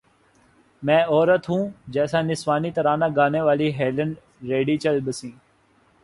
میں 0.83 1.01
عورت 1.03 1.49
ہوں 1.49 1.67
جیسا 1.87 2.21
نسوانی 2.21 2.71
ترانہ 2.71 3.05
گانے 3.15 3.41
والی 3.41 3.69
ہیلن 3.75 4.13
ریڈی 4.49 4.77
چل 4.77 4.99
بسیں 5.05 5.31